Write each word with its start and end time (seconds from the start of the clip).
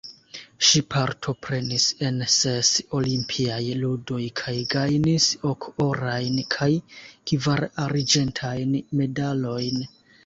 Ŝi 0.67 0.79
partoprenis 0.93 1.83
en 2.07 2.15
ses 2.35 2.71
Olimpiaj 3.01 3.59
Ludoj 3.81 4.21
kaj 4.41 4.55
gajnis 4.73 5.27
ok 5.51 5.67
orajn 5.87 6.41
kaj 6.57 6.71
kvar 7.33 7.67
arĝentajn 7.87 8.79
medalojn. 9.03 9.83